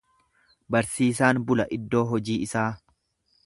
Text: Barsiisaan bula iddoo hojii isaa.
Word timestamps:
Barsiisaan 0.75 1.41
bula 1.51 1.67
iddoo 1.79 2.03
hojii 2.13 2.41
isaa. 2.49 2.69